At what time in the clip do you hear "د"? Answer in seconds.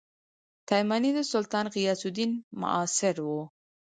1.15-1.19